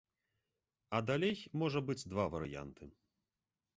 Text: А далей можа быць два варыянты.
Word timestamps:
А 0.99 1.01
далей 1.09 1.37
можа 1.65 1.79
быць 1.91 2.01
два 2.15 2.25
варыянты. 2.37 2.83